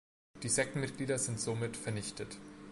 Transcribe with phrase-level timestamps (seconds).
[0.41, 2.39] Die Sektenmitglieder sind somit vernichtet.